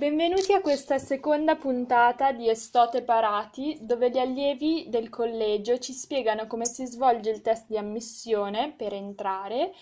Benvenuti 0.00 0.54
a 0.54 0.62
questa 0.62 0.96
seconda 0.96 1.56
puntata 1.56 2.32
di 2.32 2.48
Estote 2.48 3.02
Parati, 3.02 3.76
dove 3.82 4.08
gli 4.08 4.16
allievi 4.16 4.86
del 4.88 5.10
collegio 5.10 5.78
ci 5.78 5.92
spiegano 5.92 6.46
come 6.46 6.64
si 6.64 6.86
svolge 6.86 7.28
il 7.28 7.42
test 7.42 7.66
di 7.66 7.76
ammissione 7.76 8.72
per 8.72 8.94
entrare 8.94 9.74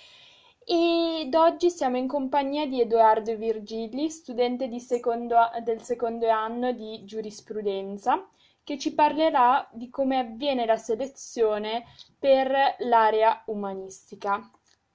ed 0.65 1.33
oggi 1.37 1.71
siamo 1.71 1.99
in 1.99 2.09
compagnia 2.09 2.67
di 2.67 2.81
Edoardo 2.81 3.37
Virgili, 3.37 4.11
studente 4.11 4.77
secondo, 4.81 5.37
del 5.63 5.83
secondo 5.83 6.29
anno 6.29 6.73
di 6.73 7.05
giurisprudenza, 7.05 8.29
che 8.65 8.77
ci 8.77 8.95
parlerà 8.95 9.69
di 9.71 9.89
come 9.89 10.19
avviene 10.19 10.67
la 10.67 10.79
selezione 10.79 11.85
per 12.19 12.75
l'area 12.79 13.41
umanistica. 13.47 14.51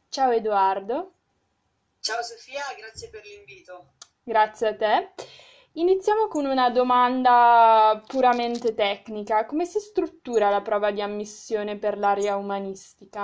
Ciao 0.09 0.31
Edoardo. 0.31 1.13
Ciao 2.01 2.21
Sofia, 2.21 2.63
grazie 2.77 3.07
per 3.07 3.23
l'invito. 3.23 3.93
Grazie 4.25 4.67
a 4.69 4.75
te. 4.77 5.13
Iniziamo 5.73 6.29
con 6.29 6.45
una 6.45 6.69
domanda 6.69 8.01
puramente 8.07 8.73
tecnica. 8.73 9.45
Come 9.45 9.65
si 9.65 9.81
struttura 9.81 10.49
la 10.49 10.61
prova 10.61 10.91
di 10.91 11.01
ammissione 11.01 11.77
per 11.77 11.97
l'area 11.97 12.37
umanistica? 12.37 13.23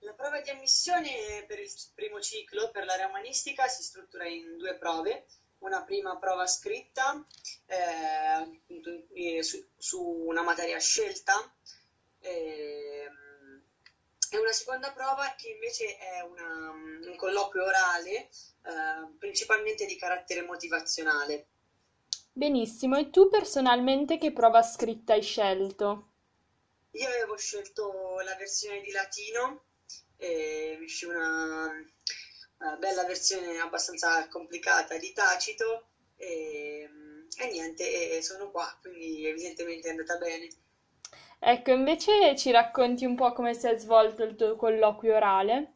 La 0.00 0.12
prova 0.12 0.42
di 0.42 0.50
ammissione 0.50 1.44
per 1.46 1.60
il 1.60 1.70
primo 1.94 2.20
ciclo, 2.20 2.70
per 2.70 2.84
l'area 2.84 3.06
umanistica, 3.06 3.68
si 3.68 3.82
struttura 3.82 4.26
in 4.26 4.58
due 4.58 4.76
prove. 4.76 5.24
Una 5.60 5.82
prima 5.82 6.18
prova 6.18 6.46
scritta 6.46 7.24
eh, 7.66 9.42
su, 9.42 9.64
su, 9.78 10.02
una 10.26 10.42
materia 10.42 10.78
scelta 10.78 11.34
eh, 12.18 12.69
e 14.30 14.38
una 14.38 14.52
seconda 14.52 14.92
prova 14.92 15.34
che 15.36 15.48
invece 15.48 15.96
è 15.96 16.20
una, 16.22 16.70
un 16.70 17.16
colloquio 17.16 17.64
orale, 17.64 18.28
eh, 18.62 19.16
principalmente 19.18 19.86
di 19.86 19.96
carattere 19.96 20.42
motivazionale. 20.42 21.46
Benissimo, 22.32 22.96
e 22.96 23.10
tu 23.10 23.28
personalmente 23.28 24.18
che 24.18 24.32
prova 24.32 24.62
scritta 24.62 25.14
hai 25.14 25.22
scelto? 25.22 26.12
Io 26.92 27.08
avevo 27.08 27.36
scelto 27.36 28.20
la 28.24 28.36
versione 28.36 28.80
di 28.80 28.92
latino, 28.92 29.64
e 30.16 30.76
mi 30.78 30.84
uscì 30.84 31.06
una, 31.06 31.72
una 32.58 32.76
bella 32.76 33.04
versione 33.04 33.58
abbastanza 33.58 34.28
complicata 34.28 34.96
di 34.96 35.12
Tacito 35.12 35.88
e, 36.16 36.88
e 37.36 37.46
niente, 37.50 38.22
sono 38.22 38.50
qua, 38.50 38.78
quindi 38.80 39.26
evidentemente 39.26 39.88
è 39.88 39.90
andata 39.90 40.16
bene. 40.16 40.48
Ecco, 41.42 41.70
invece 41.70 42.36
ci 42.36 42.50
racconti 42.50 43.06
un 43.06 43.16
po' 43.16 43.32
come 43.32 43.54
si 43.54 43.66
è 43.66 43.76
svolto 43.78 44.22
il 44.22 44.36
tuo 44.36 44.56
colloquio 44.56 45.16
orale? 45.16 45.74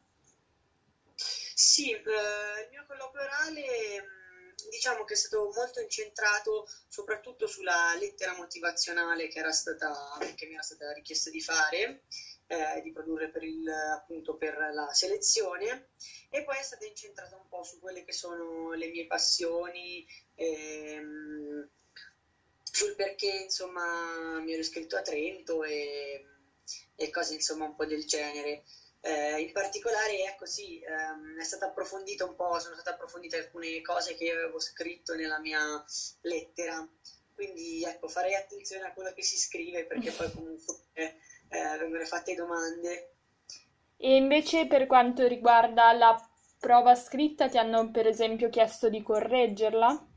Sì, 1.15 1.91
eh, 1.91 1.99
il 2.01 2.69
mio 2.71 2.85
colloquio 2.87 3.23
orale 3.23 3.63
diciamo 4.69 5.05
che 5.05 5.15
è 5.15 5.17
stato 5.17 5.51
molto 5.55 5.81
incentrato 5.81 6.67
soprattutto 6.89 7.47
sulla 7.47 7.95
lettera 7.99 8.35
motivazionale 8.35 9.29
che, 9.29 9.39
era 9.39 9.53
stata, 9.53 10.19
che 10.35 10.47
mi 10.47 10.55
era 10.55 10.63
stata 10.63 10.93
richiesta 10.93 11.31
di 11.31 11.41
fare, 11.41 12.03
eh, 12.47 12.81
di 12.83 12.93
produrre 12.93 13.31
per, 13.31 13.45
il, 13.45 13.67
appunto 13.69 14.37
per 14.37 14.57
la 14.73 14.93
selezione 14.93 15.91
e 16.29 16.45
poi 16.45 16.59
è 16.59 16.63
stata 16.63 16.85
incentrata 16.85 17.37
un 17.37 17.49
po' 17.49 17.63
su 17.63 17.81
quelle 17.81 18.05
che 18.05 18.13
sono 18.13 18.73
le 18.73 18.89
mie 18.89 19.07
passioni. 19.07 20.07
Ehm, 20.35 21.71
sul 22.75 22.97
perché 22.97 23.43
insomma 23.45 24.41
mi 24.41 24.53
ero 24.53 24.61
iscritto 24.61 24.97
a 24.97 25.01
Trento 25.03 25.63
e, 25.63 26.25
e 26.97 27.11
cose 27.11 27.35
insomma 27.35 27.67
un 27.67 27.77
po' 27.77 27.87
del 27.87 28.05
genere. 28.05 28.65
Eh, 29.01 29.41
in 29.43 29.53
particolare, 29.53 30.25
ecco 30.25 30.45
sì, 30.45 30.81
ehm, 30.81 31.39
è 31.39 31.45
stata 31.45 31.67
approfondita 31.67 32.25
un 32.25 32.35
po', 32.35 32.59
sono 32.59 32.75
state 32.75 32.91
approfondite 32.91 33.37
alcune 33.37 33.81
cose 33.81 34.17
che 34.17 34.25
io 34.25 34.33
avevo 34.33 34.59
scritto 34.59 35.15
nella 35.15 35.39
mia 35.39 35.61
lettera, 36.23 36.85
quindi 37.33 37.85
ecco, 37.85 38.09
farei 38.09 38.35
attenzione 38.35 38.87
a 38.87 38.93
quello 38.93 39.13
che 39.13 39.23
si 39.23 39.37
scrive 39.37 39.87
perché 39.87 40.11
poi 40.11 40.33
comunque 40.33 40.75
eh, 40.95 41.79
vengono 41.79 42.05
fatte 42.07 42.35
domande. 42.35 43.13
E 43.99 44.17
invece 44.17 44.67
per 44.67 44.87
quanto 44.87 45.29
riguarda 45.29 45.93
la 45.93 46.17
prova 46.59 46.97
scritta, 46.97 47.49
ti 47.49 47.59
hanno 47.59 47.91
per 47.93 48.09
esempio 48.09 48.49
chiesto 48.49 48.89
di 48.89 49.01
correggerla? 49.01 50.09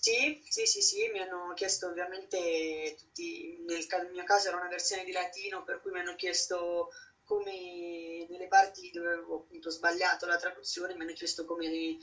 Sì, 0.00 0.40
sì, 0.48 0.64
sì, 0.64 0.80
sì, 0.80 1.08
mi 1.08 1.18
hanno 1.18 1.52
chiesto 1.54 1.88
ovviamente 1.88 2.94
tutti, 2.96 3.58
nel, 3.66 3.84
mio 4.12 4.22
caso 4.22 4.48
era 4.48 4.56
una 4.56 4.68
versione 4.68 5.02
di 5.02 5.10
latino, 5.10 5.64
per 5.64 5.80
cui 5.80 5.90
mi 5.90 5.98
hanno 5.98 6.14
chiesto 6.14 6.90
come 7.24 8.24
nelle 8.28 8.46
parti 8.46 8.90
dove 8.92 9.08
avevo 9.08 9.36
appunto 9.38 9.70
sbagliato 9.70 10.24
la 10.26 10.36
traduzione, 10.36 10.94
mi 10.94 11.02
hanno 11.02 11.12
chiesto 11.14 11.44
come, 11.44 11.98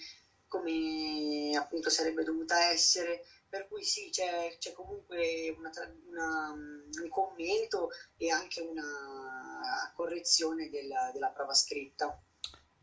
come 0.46 1.56
appunto 1.58 1.90
sarebbe 1.90 2.24
dovuta 2.24 2.70
essere, 2.70 3.24
per 3.48 3.66
cui 3.70 3.84
sì, 3.84 4.10
c'è, 4.10 4.54
c'è 4.60 4.74
comunque 4.74 5.56
una, 5.58 5.72
una, 6.10 6.52
un 6.52 7.10
commento 7.10 7.92
e 8.18 8.30
anche 8.30 8.60
una 8.60 9.92
correzione 9.96 10.70
della, 10.70 11.12
della 11.14 11.30
prova 11.30 11.54
scritta. 11.54 12.22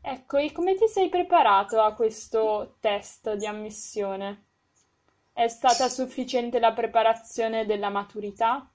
Ecco, 0.01 0.39
e 0.39 0.51
come 0.53 0.75
ti 0.75 0.89
sei 0.89 1.11
preparato 1.11 1.81
a 1.83 1.95
questo 1.95 2.79
test 2.81 3.35
di 3.35 3.47
ammissione? 3.47 4.47
È 5.35 5.49
stata 5.49 5.89
sufficiente 5.89 6.59
la 6.59 6.73
preparazione 6.73 7.65
della 7.65 7.89
maturità? 7.89 8.71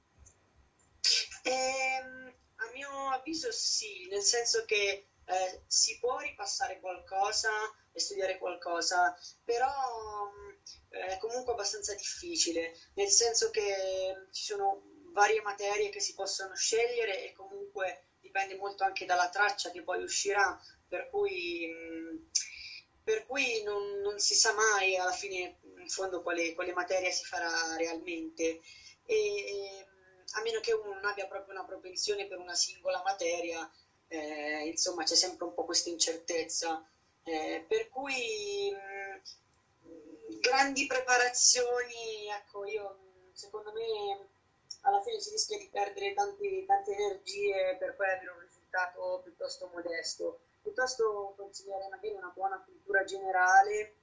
Ehm, 1.44 2.34
a 2.56 2.72
mio 2.74 3.10
avviso 3.12 3.52
sì, 3.52 4.08
nel 4.10 4.22
senso 4.22 4.66
che 4.66 5.08
eh, 5.26 5.64
si 5.68 6.00
può 6.00 6.18
ripassare 6.18 6.80
qualcosa 6.80 7.50
e 7.92 8.00
studiare 8.00 8.38
qualcosa, 8.38 9.16
però 9.44 10.32
eh, 10.90 11.06
è 11.06 11.18
comunque 11.18 11.54
abbastanza 11.54 11.94
difficile, 11.94 12.74
nel 12.96 13.10
senso 13.10 13.50
che 13.52 14.28
ci 14.32 14.44
sono 14.44 14.82
varie 15.12 15.42
materie 15.42 15.90
che 15.90 16.00
si 16.00 16.14
possono 16.14 16.56
scegliere 16.56 17.24
e 17.24 17.34
comunque 17.34 18.08
dipende 18.20 18.56
molto 18.56 18.84
anche 18.84 19.06
dalla 19.06 19.30
traccia 19.30 19.72
che 19.72 19.84
poi 19.84 20.04
uscirà, 20.04 20.60
per 20.88 21.10
cui, 21.10 21.68
mh, 21.68 22.30
per 23.04 23.26
cui 23.26 23.64
non, 23.64 24.00
non, 24.02 24.20
si 24.20 24.36
sa 24.36 24.54
mai 24.54 24.96
alla 24.96 25.12
fine 25.12 25.60
in 25.88 25.94
fondo 25.94 26.22
quale, 26.22 26.54
quale 26.54 26.74
materia 26.74 27.10
si 27.12 27.24
farà 27.24 27.76
realmente. 27.78 28.60
E, 29.06 29.86
a 30.32 30.42
meno 30.42 30.60
che 30.60 30.74
uno 30.74 30.94
non 30.94 31.06
abbia 31.06 31.26
proprio 31.26 31.54
una 31.54 31.64
propensione 31.64 32.28
per 32.28 32.38
una 32.38 32.54
singola 32.54 33.02
materia, 33.04 33.70
eh, 34.10 34.68
insomma 34.68 35.04
c'è 35.04 35.16
sempre 35.16 35.46
un 35.46 35.54
po' 35.54 35.64
questa 35.64 35.90
incertezza. 35.90 36.84
Eh, 37.24 37.66
per 37.68 37.88
cui 37.90 38.72
mh, 38.72 40.40
grandi 40.40 40.86
preparazioni, 40.86 42.28
ecco, 42.30 42.66
io 42.66 42.98
secondo 43.34 43.72
me 43.72 44.28
alla 44.82 45.02
fine 45.02 45.20
si 45.20 45.32
rischia 45.32 45.58
di 45.58 45.70
perdere 45.70 46.14
tante, 46.14 46.66
tante 46.66 46.92
energie 46.92 47.76
per 47.80 47.96
poi 47.96 48.10
avere 48.10 48.32
un 48.32 48.40
risultato 48.42 49.22
piuttosto 49.24 49.70
modesto. 49.74 50.40
Piuttosto 50.62 51.34
consiglierei 51.38 51.90
magari 51.90 52.14
una 52.14 52.32
buona 52.36 52.62
cultura 52.64 53.04
generale. 53.04 53.96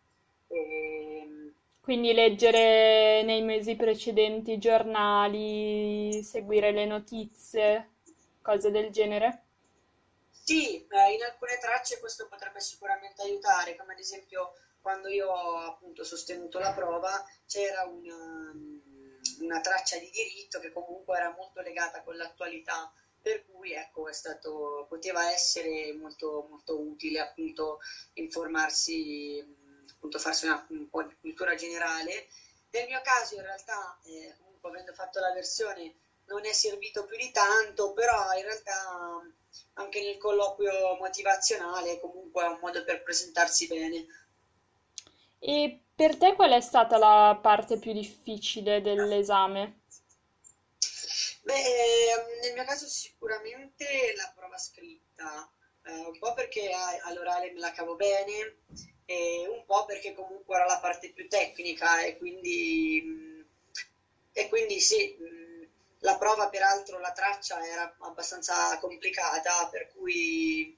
E, 0.49 1.53
quindi 1.85 2.15
leggere 2.15 3.23
nei 3.25 3.43
mesi 3.43 3.77
precedenti 3.77 4.53
i 4.53 4.59
giornali, 4.59 6.23
seguire 6.23 6.73
le 6.73 6.87
notizie, 6.87 7.91
cose 8.41 8.71
del 8.71 8.91
genere? 8.91 9.43
Sì, 10.31 10.77
in 10.77 11.23
alcune 11.23 11.59
tracce 11.61 12.01
questo 12.01 12.27
potrebbe 12.27 12.61
sicuramente 12.61 13.21
aiutare, 13.21 13.77
come 13.77 13.93
ad 13.93 13.99
esempio 13.99 14.55
quando 14.81 15.09
io 15.09 15.29
ho 15.29 15.59
appunto 15.59 16.05
sostenuto 16.05 16.59
la 16.59 16.73
prova 16.73 17.23
c'era 17.47 17.85
una, 17.85 18.51
una 19.41 19.61
traccia 19.61 19.99
di 19.99 20.09
diritto 20.09 20.61
che 20.61 20.73
comunque 20.73 21.19
era 21.19 21.35
molto 21.37 21.61
legata 21.61 22.03
con 22.03 22.17
l'attualità, 22.17 22.91
per 23.21 23.45
cui 23.45 23.73
ecco, 23.75 24.11
stato, 24.11 24.87
poteva 24.89 25.31
essere 25.31 25.93
molto, 25.93 26.47
molto 26.49 26.81
utile 26.81 27.21
appunto 27.21 27.81
informarsi 28.15 29.64
appunto 30.05 30.19
farsi 30.19 30.45
una, 30.45 30.67
un 30.69 30.89
po' 30.91 31.03
di 31.03 31.17
cultura 31.19 31.55
generale. 31.55 32.29
Nel 32.71 32.87
mio 32.87 33.01
caso 33.03 33.37
in 33.37 33.43
realtà, 33.43 33.99
eh, 34.05 34.35
comunque 34.39 34.69
avendo 34.69 34.93
fatto 34.93 35.21
la 35.21 35.33
versione, 35.33 35.95
non 36.27 36.45
è 36.45 36.53
servito 36.53 37.05
più 37.05 37.17
di 37.17 37.31
tanto, 37.31 37.93
però 37.93 38.33
in 38.33 38.43
realtà 38.43 39.23
anche 39.75 40.03
nel 40.03 40.19
colloquio 40.19 40.97
motivazionale 40.97 42.01
comunque 42.01 42.45
è 42.45 42.49
un 42.49 42.59
modo 42.61 42.85
per 42.85 43.03
presentarsi 43.03 43.67
bene. 43.67 44.07
E 45.39 45.81
per 45.95 46.17
te 46.17 46.35
qual 46.35 46.53
è 46.53 46.61
stata 46.61 46.99
la 46.99 47.39
parte 47.41 47.79
più 47.79 47.93
difficile 47.93 48.81
dell'esame? 48.81 49.81
Beh, 51.43 52.41
nel 52.43 52.55
mio 52.55 52.65
caso 52.65 52.87
sicuramente 52.87 54.15
la 54.17 54.33
prova 54.35 54.57
scritta, 54.57 55.51
eh, 55.85 55.93
un 55.93 56.19
po' 56.19 56.33
perché 56.33 56.71
all'orale 57.03 57.53
me 57.53 57.61
la 57.61 57.73
cavo 57.73 57.97
bene, 57.97 58.63
e 59.07 59.47
un 59.49 59.65
po' 59.67 59.85
perché 59.85 60.15
comunque 60.15 60.57
era 60.57 60.67
la 60.67 60.79
parte 60.81 61.13
più 61.13 61.29
tecnica 61.29 62.03
e 62.03 62.17
quindi, 62.17 63.45
e 64.33 64.49
quindi 64.49 64.81
sì, 64.81 65.17
la 66.01 66.17
prova 66.17 66.49
peraltro, 66.49 66.99
la 66.99 67.13
traccia 67.13 67.65
era 67.65 67.95
abbastanza 68.01 68.79
complicata, 68.79 69.69
per 69.71 69.91
cui, 69.95 70.77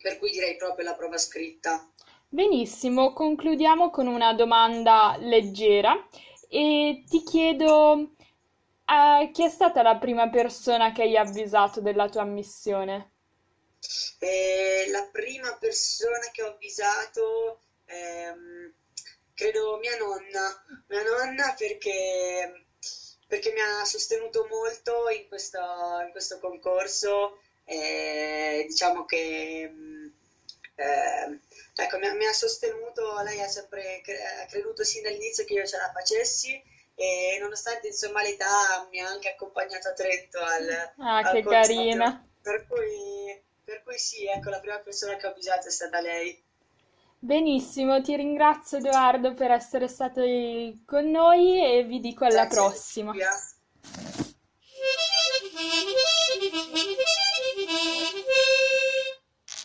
per 0.00 0.18
cui 0.18 0.30
direi 0.30 0.56
proprio 0.56 0.86
la 0.86 0.94
prova 0.94 1.18
scritta. 1.18 1.88
Benissimo, 2.28 3.12
concludiamo 3.12 3.90
con 3.90 4.06
una 4.06 4.32
domanda 4.32 5.16
leggera 5.18 6.08
e 6.48 7.04
ti 7.06 7.22
chiedo, 7.22 8.12
eh, 8.86 9.30
chi 9.32 9.44
è 9.44 9.48
stata 9.50 9.82
la 9.82 9.96
prima 9.96 10.30
persona 10.30 10.92
che 10.92 11.02
hai 11.02 11.16
avvisato 11.16 11.82
della 11.82 12.08
tua 12.08 12.22
ammissione? 12.22 13.10
Eh, 14.18 14.61
la 14.92 15.02
prima 15.10 15.56
persona 15.58 16.28
che 16.30 16.42
ho 16.42 16.48
avvisato, 16.48 17.58
ehm, 17.86 18.72
credo 19.34 19.76
mia 19.78 19.96
nonna, 19.96 20.62
mia 20.88 21.02
nonna 21.02 21.54
perché, 21.56 22.64
perché 23.26 23.50
mi 23.52 23.60
ha 23.60 23.84
sostenuto 23.84 24.44
molto 24.46 25.08
in 25.08 25.26
questo, 25.26 25.58
in 26.04 26.10
questo 26.10 26.38
concorso. 26.38 27.38
e 27.64 28.64
diciamo 28.66 29.04
che 29.04 29.68
mm, 29.70 30.06
eh, 30.76 31.38
ecco, 31.74 31.98
mi, 31.98 32.12
mi 32.16 32.24
ha 32.26 32.32
sostenuto, 32.32 33.20
lei 33.22 33.40
ha 33.40 33.46
sempre 33.48 34.00
cre- 34.02 34.44
creduto 34.48 34.82
sin 34.84 35.02
dall'inizio 35.02 35.44
che 35.44 35.54
io 35.54 35.64
ce 35.66 35.76
la 35.76 35.90
facessi 35.92 36.60
e 36.94 37.36
nonostante 37.40 37.86
insomma 37.88 38.22
l'età 38.22 38.86
mi 38.90 39.00
ha 39.00 39.06
anche 39.08 39.28
accompagnato 39.28 39.88
a 39.88 39.92
Trento 39.92 40.40
al, 40.40 40.68
Ah, 40.98 41.20
al 41.20 41.32
che 41.32 41.40
concerto, 41.40 42.04
carina. 42.04 42.26
per 42.40 42.64
cui, 42.66 43.40
per 43.64 43.82
cui 43.84 43.98
sì, 43.98 44.26
ecco, 44.26 44.50
la 44.50 44.60
prima 44.60 44.78
persona 44.78 45.16
che 45.16 45.26
ho 45.26 45.30
avvisato 45.30 45.68
è 45.68 45.70
stata 45.70 46.00
lei. 46.00 46.42
Benissimo, 47.18 48.02
ti 48.02 48.16
ringrazio 48.16 48.78
Edoardo 48.78 49.32
per 49.34 49.52
essere 49.52 49.86
stato 49.86 50.22
con 50.84 51.08
noi 51.08 51.64
e 51.64 51.84
vi 51.84 52.00
dico 52.00 52.24
alla 52.24 52.46
Grazie, 52.46 52.56
prossima. 52.56 53.12
Via. 53.12 53.30